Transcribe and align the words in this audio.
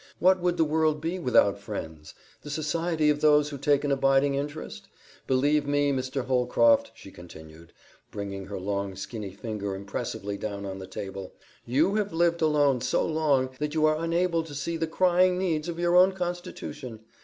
What 0.17 0.39
would 0.39 0.57
the 0.57 0.65
world 0.65 0.99
be 0.99 1.19
without 1.19 1.59
friends 1.59 2.15
the 2.41 2.49
society 2.49 3.11
of 3.11 3.21
those 3.21 3.49
who 3.49 3.57
take 3.59 3.83
an 3.83 3.91
abiding 3.91 4.33
interest? 4.33 4.87
Believe 5.27 5.67
me, 5.67 5.91
Mr. 5.91 6.25
Holcroft," 6.25 6.91
she 6.95 7.11
continued, 7.11 7.71
bringing 8.09 8.47
her 8.47 8.59
long, 8.59 8.95
skinny 8.95 9.29
finger 9.31 9.75
impressively 9.75 10.37
down 10.39 10.65
on 10.65 10.79
the 10.79 10.87
table, 10.87 11.35
"you 11.67 11.93
have 11.97 12.11
lived 12.13 12.41
alone 12.41 12.81
so 12.81 13.05
long 13.05 13.51
that 13.59 13.75
you 13.75 13.85
are 13.85 14.03
unable 14.03 14.41
to 14.41 14.55
see 14.55 14.75
the 14.75 14.87
crying 14.87 15.37
needs 15.37 15.69
of 15.69 15.77
your 15.77 15.95
own 15.95 16.13
constitution. 16.13 17.01